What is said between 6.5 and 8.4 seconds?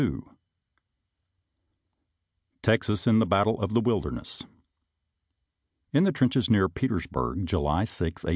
Petersbueg, July 6, 1864.